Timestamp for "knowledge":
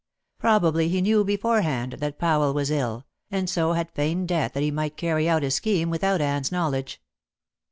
6.51-6.99